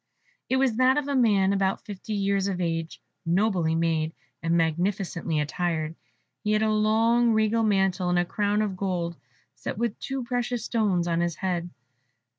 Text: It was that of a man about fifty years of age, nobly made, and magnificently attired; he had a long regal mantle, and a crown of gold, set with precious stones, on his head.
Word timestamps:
It 0.49 0.55
was 0.55 0.77
that 0.77 0.97
of 0.97 1.07
a 1.07 1.15
man 1.15 1.53
about 1.53 1.85
fifty 1.85 2.13
years 2.13 2.47
of 2.47 2.59
age, 2.59 2.99
nobly 3.23 3.75
made, 3.75 4.13
and 4.41 4.57
magnificently 4.57 5.39
attired; 5.39 5.95
he 6.43 6.53
had 6.53 6.63
a 6.63 6.71
long 6.73 7.33
regal 7.33 7.61
mantle, 7.61 8.09
and 8.09 8.17
a 8.17 8.25
crown 8.25 8.63
of 8.63 8.75
gold, 8.75 9.15
set 9.53 9.77
with 9.77 9.97
precious 10.25 10.65
stones, 10.65 11.07
on 11.07 11.19
his 11.21 11.35
head. 11.35 11.69